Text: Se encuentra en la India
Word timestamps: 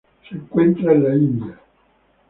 Se 0.27 0.33
encuentra 0.33 0.93
en 0.93 1.03
la 1.03 1.15
India 1.15 1.59